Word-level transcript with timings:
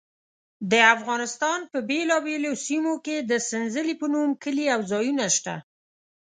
د 0.71 0.73
افغانستان 0.95 1.59
په 1.71 1.77
بېلابېلو 1.89 2.51
سیمو 2.65 2.93
کې 3.05 3.17
د 3.21 3.31
سنځلې 3.49 3.93
په 4.01 4.05
نوم 4.13 4.29
کلي 4.43 4.65
او 4.75 4.81
ځایونه 4.91 5.25
شته. 5.35 5.55